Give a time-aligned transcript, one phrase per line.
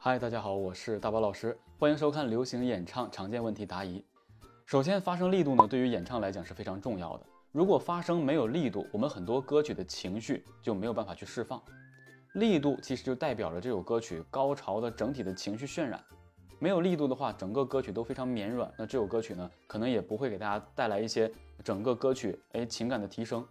[0.00, 4.02] 嗨，大家好，我是大宝老师，欢迎收看流行演唱常见问题答疑。
[4.64, 7.26] 首先，发声力度呢，对于演唱来讲是非常重要的。
[7.50, 11.60] 如果发声没有力度，我们很多歌曲的情绪就没有办法去释放。
[12.34, 16.00] 力度其实就代表着这首歌曲高潮的整体的情绪渲染。
[16.60, 21.28] 没有力度的话，整个歌曲都非常绵软，那这首歌曲呢，可能也不会给大家带来一些
[21.64, 23.44] 整个歌曲哎情感的提升。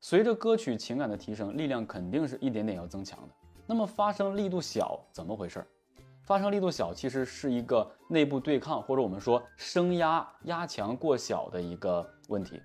[0.00, 3.34] 随着歌曲情感的提升，力量肯定是一点点要增强的。
[3.66, 5.62] 那么发声力度小怎么回事？
[6.24, 12.60] 发声力度小其实是一个内部对抗，或者我们说声压压强过小的一个问题。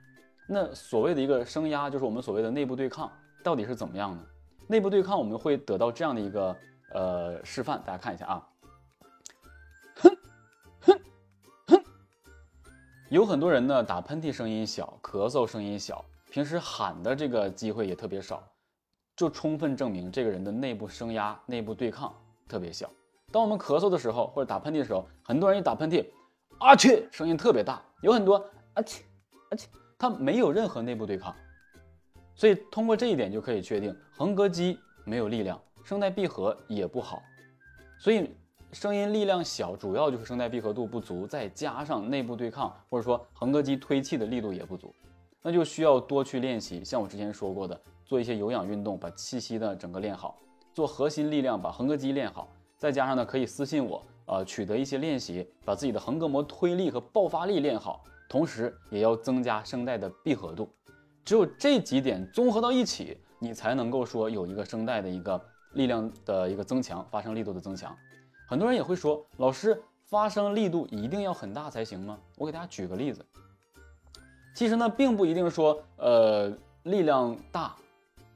[0.47, 3.11] 那所谓的一个声压，就是我们所谓的内部对抗，
[3.43, 4.25] 到底是怎么样呢？
[4.67, 6.55] 内部对抗我们会得到这样的一个
[6.93, 8.47] 呃示范，大家看一下啊。
[9.95, 10.17] 哼
[10.79, 10.99] 哼
[11.67, 11.83] 哼
[13.09, 18.41] 有很多人呢，打喷嚏声音小，咳嗽声音小，平时喊的这个机会也特别少，
[19.17, 22.15] 就充分证明这个人的内部声压、内部对抗
[22.47, 22.89] 特别小。
[23.31, 26.05] 当我们咳嗽的时候，或者打喷嚏的时候，很多人一打喷嚏，
[26.57, 28.35] 啊去，声音特别大，有很多
[28.73, 29.03] 啊去
[29.49, 29.67] 啊去，
[29.97, 31.35] 他没有任何内部对抗。
[32.35, 37.21] 所以通过这一点就可以确定，横膈肌没有力量，声带闭合也不好。
[37.99, 38.35] 所以。
[38.71, 44.93] 声音力量小，主要就是声带闭合度不足，再加上内部对抗，或者说横膈肌推气的力度也不足，
[45.41, 46.85] 那就需要多去练习。
[46.85, 50.37] 像我之前说过的，做一些有氧运动，把气息的整个练好，
[50.71, 52.47] 做核心力量，把横膈肌练好，
[52.79, 60.73] 再加上呢，可以私信我，呃，取得一些练习，把自己的横膈膜推力和爆发力练好，同时也要增加声带的闭合度。
[61.25, 65.39] 只有这几点综合到一起，你才能够说有一个声带的一个
[65.73, 67.93] 力量的一个增强，发声力度的增强。
[68.47, 72.17] 很多人也会说，老师发声力度一定要很大才行吗？
[72.37, 73.23] 我给大家举个例子。
[74.55, 76.51] 其实呢，并不一定说，呃，
[76.83, 77.75] 力量大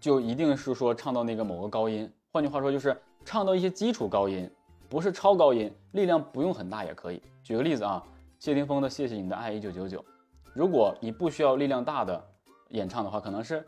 [0.01, 2.11] 就一定是说唱到那个某个高音。
[2.31, 2.95] 换句话说，就是
[3.25, 4.49] 唱到一些基础高音，
[4.89, 7.21] 不是超高音，力量不用很大也可以。
[7.43, 8.03] 举个例子啊，
[8.39, 9.99] 谢霆锋的《谢谢你的爱一九九九》，
[10.53, 12.23] 如果你不需要力量大的
[12.69, 13.65] 演唱的话，可能是。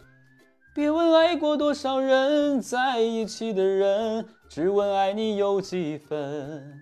[0.74, 6.82] 别问爱过多少人，在一起的人，只问爱你有几分。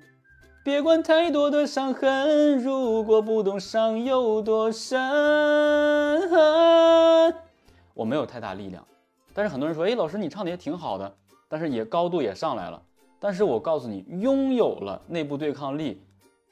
[0.64, 5.00] 别管太多的伤痕，如果不懂伤有多深。
[7.94, 8.84] 我没有太大力量，
[9.32, 11.16] 但是很多人说，哎，老师你唱的也挺好的，
[11.54, 12.82] 但是也高度也上来了。
[13.20, 16.02] 但是我告诉你，拥有了内部对抗力，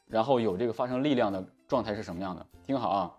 [0.05, 2.45] 然后有这个发生力量的状态是什么样的？
[2.67, 3.11] 听好啊。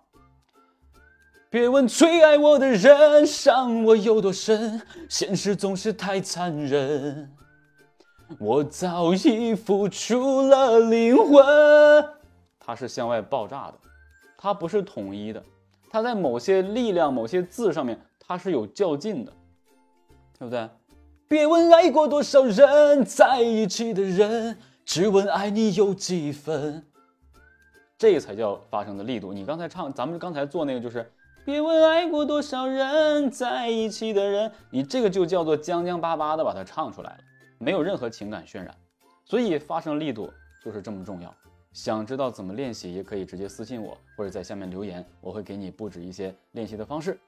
[1.50, 7.28] 别问最爱我的人伤我有多深，现实总是太残忍。
[8.38, 11.44] 我早已付出了灵魂。
[12.60, 13.74] 它是向外爆炸的，
[14.38, 15.42] 它不是统一的，
[15.90, 19.32] 它在某些力量、某些字上面，它是有较劲的，
[20.38, 20.68] 对不对？
[21.32, 24.54] 别问爱过多少人，在一起的人，
[24.84, 26.84] 只问爱你有几分。
[27.96, 29.32] 这才叫发声的力度。
[29.32, 31.10] 你刚才唱，咱们刚才做那个就是。
[31.42, 37.18] 别问爱过多少人，在一起的人，你这个就叫做将将巴巴的把它唱出来了，
[37.56, 38.74] 没有任何情感渲染，
[39.24, 40.30] 所以发声力度
[40.62, 41.34] 就是这么重要。
[41.72, 47.18] 想知道怎么练习，也可以直接私信我，或者在下面留言，我会给你布置一些练习的方式。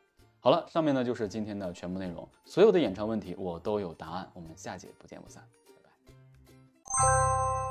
[0.45, 7.64] 好了，上面呢就是今天的全部内容，所有的演唱问题我都有答案，我们下节不见不散，拜拜。